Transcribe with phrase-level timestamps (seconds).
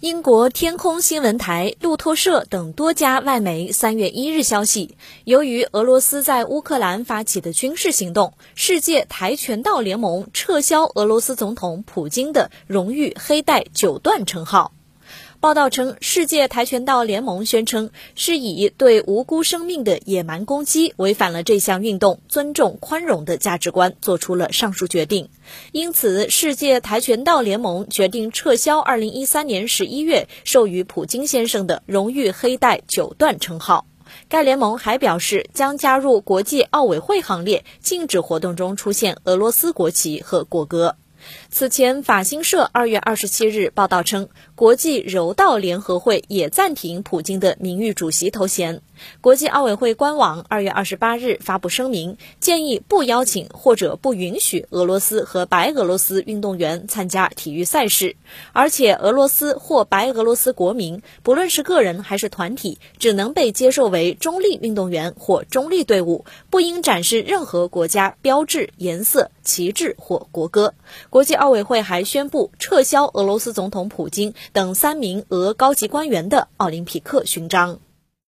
[0.00, 14.75] 英国天空新闻台、路透社等多家外媒三月一日消息，由于俄罗斯在乌克兰发起的军事行动，世界跆拳道联盟撤销俄罗斯总统普京的荣誉黑带九段称号。
[15.40, 25.28] 报道称，世界跆拳道联盟宣称是以对无辜生命的野蛮攻击违反了这项运动尊重宽容的价值观，做出了上述决定。
[25.72, 33.86] 因此，世界跆拳道联盟决定撤销2013年11月授予普京先生的荣誉黑带九段称号。
[34.28, 40.96] 该联盟还表示，将加入国际奥委会行列，禁止活动中出现俄罗斯国旗和国歌。
[41.50, 48.82] 此前，法新社二月二十七日报道称，国际柔道联合会也暂停普京的名誉主席头衔。
[49.20, 58.16] 国际奥委会官网二月二十八日发布声明，建议不邀请或者不允许俄罗斯和白俄罗斯运动员参加体育赛事，
[58.52, 70.72] 而且俄罗斯或白俄罗斯国民，不论是个人还是团体，只能被接受为中立运动员或中立队伍，不应展示任何国家标志、颜色、旗帜或国歌。
[71.16, 77.78] 国际奥委会还宣布撤销俄罗斯总统普京等三名俄高级官员的奥林匹克勋章。